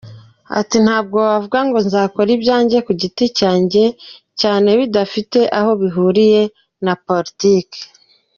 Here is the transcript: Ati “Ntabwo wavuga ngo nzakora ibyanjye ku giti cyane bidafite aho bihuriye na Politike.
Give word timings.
Ati 0.59 0.77
“Ntabwo 0.85 1.17
wavuga 1.29 1.59
ngo 1.67 1.77
nzakora 1.87 2.29
ibyanjye 2.37 2.77
ku 2.85 2.91
giti 3.01 3.25
cyane 4.41 4.69
bidafite 4.79 5.39
aho 5.59 5.71
bihuriye 5.81 6.41
na 6.85 6.93
Politike. 7.07 7.79